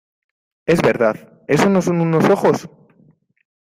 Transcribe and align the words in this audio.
es 0.65 0.81
verdad,¿ 0.81 1.15
eso 1.47 1.69
no 1.69 1.79
son 1.79 2.01
unos 2.01 2.27
ojos? 2.27 2.67